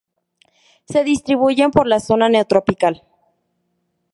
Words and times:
Se 0.89 1.03
distribuyen 1.03 1.69
por 1.69 1.85
la 1.85 1.99
zona 1.99 2.27
Neotropical. 2.27 3.03